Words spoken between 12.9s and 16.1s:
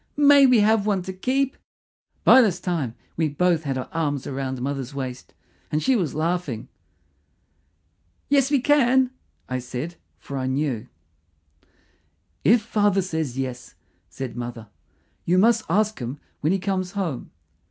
says yes," said mother. "You must ask